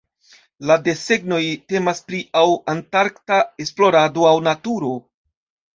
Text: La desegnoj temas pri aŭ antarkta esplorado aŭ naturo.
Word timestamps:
La 0.69 0.77
desegnoj 0.87 1.41
temas 1.73 2.01
pri 2.09 2.23
aŭ 2.41 2.47
antarkta 2.75 3.39
esplorado 3.67 4.29
aŭ 4.33 4.37
naturo. 4.51 4.95